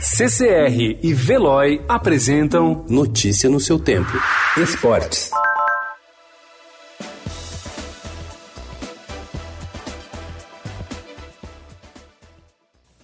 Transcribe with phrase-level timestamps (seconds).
[0.00, 4.12] CCR e Veloy apresentam Notícia no seu tempo.
[4.56, 5.28] Esportes.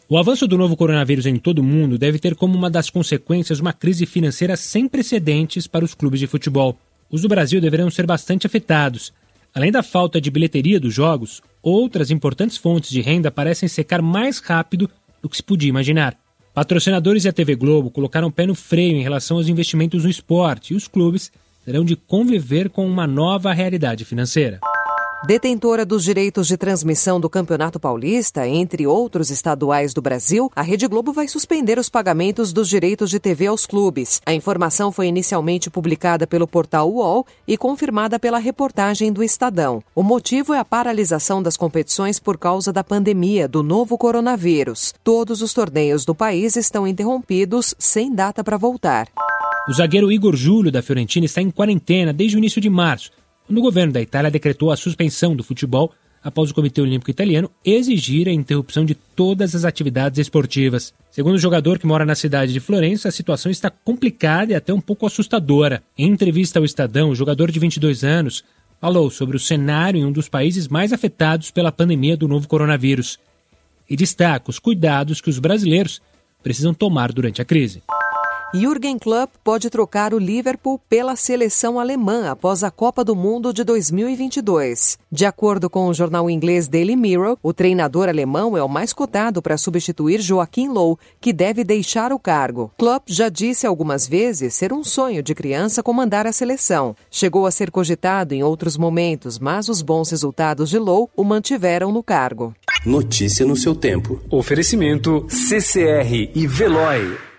[0.09, 3.58] O avanço do novo coronavírus em todo o mundo deve ter como uma das consequências
[3.58, 6.79] uma crise financeira sem precedentes para os clubes de futebol.
[7.11, 9.13] Os do Brasil deverão ser bastante afetados.
[9.53, 14.38] Além da falta de bilheteria dos jogos, outras importantes fontes de renda parecem secar mais
[14.38, 14.88] rápido
[15.21, 16.23] do que se podia imaginar.
[16.55, 20.72] Patrocinadores e a TV Globo colocaram pé no freio em relação aos investimentos no esporte
[20.72, 21.32] e os clubes
[21.64, 24.60] terão de conviver com uma nova realidade financeira.
[25.27, 30.87] Detentora dos direitos de transmissão do Campeonato Paulista, entre outros estaduais do Brasil, a Rede
[30.87, 34.20] Globo vai suspender os pagamentos dos direitos de TV aos clubes.
[34.27, 39.82] A informação foi inicialmente publicada pelo portal UOL e confirmada pela reportagem do Estadão.
[39.95, 44.93] O motivo é a paralisação das competições por causa da pandemia do novo coronavírus.
[45.02, 49.09] Todos os torneios do país estão interrompidos sem data para voltar.
[49.66, 53.10] O zagueiro Igor Júlio da Fiorentina está em quarentena desde o início de março
[53.46, 55.92] quando o governo da Itália decretou a suspensão do futebol
[56.23, 60.95] após o Comitê Olímpico Italiano exigir a interrupção de todas as atividades esportivas.
[61.10, 64.73] Segundo o jogador que mora na cidade de Florença, a situação está complicada e até
[64.73, 65.83] um pouco assustadora.
[65.98, 68.42] Em entrevista ao Estadão, o jogador de 22 anos
[68.81, 73.19] falou sobre o cenário em um dos países mais afetados pela pandemia do novo coronavírus
[73.89, 76.01] e destaca os cuidados que os brasileiros
[76.42, 77.83] precisam tomar durante a crise.
[78.57, 83.65] Jürgen Klopp pode trocar o Liverpool pela seleção alemã após a Copa do Mundo de
[83.65, 84.97] 2022.
[85.11, 89.43] De acordo com o jornal inglês Daily Mirror, o treinador alemão é o mais cotado
[89.43, 92.71] para substituir Joaquim Low, que deve deixar o cargo.
[92.79, 96.95] Klopp já disse algumas vezes ser um sonho de criança comandar a seleção.
[97.11, 101.91] Chegou a ser cogitado em outros momentos, mas os bons resultados de Low o mantiveram
[101.91, 102.55] no cargo.
[102.87, 104.23] Notícia no seu tempo.
[104.31, 107.34] Oferecimento CCR e Veloy.